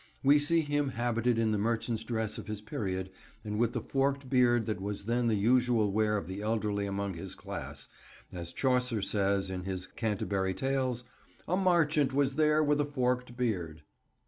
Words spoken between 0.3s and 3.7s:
see him habited in the merchant's dress of his period, and